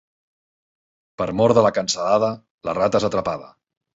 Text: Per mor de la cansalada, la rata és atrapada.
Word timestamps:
Per 1.21 1.27
mor 1.41 1.53
de 1.57 1.65
la 1.67 1.71
cansalada, 1.77 2.31
la 2.69 2.75
rata 2.81 3.03
és 3.03 3.09
atrapada. 3.13 3.53